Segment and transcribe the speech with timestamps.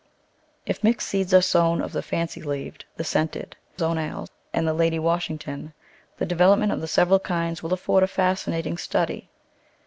[0.65, 4.73] If mixed seeds are sown of the fancy leaved, the scented, the zonale and the
[4.73, 5.75] Lady Washington,
[6.17, 9.29] the development of the several kinds will afford a fasci nating study.